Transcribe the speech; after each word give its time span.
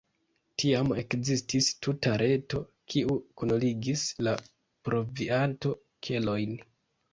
Tiam 0.61 0.87
ekzistis 1.01 1.67
tuta 1.87 2.13
reto, 2.21 2.63
kiu 2.95 3.19
kunligis 3.43 4.07
la 4.31 4.35
provianto-kelojn. 4.89 6.61